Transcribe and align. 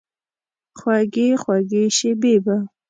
خوږې، 0.79 1.27
خوږې 1.41 1.83
شیبې 1.97 2.35
به، 2.45 2.55